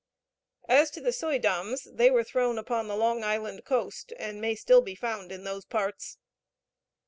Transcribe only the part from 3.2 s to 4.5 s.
Island coast, and